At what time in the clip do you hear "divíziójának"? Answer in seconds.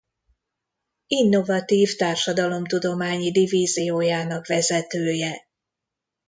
3.31-4.47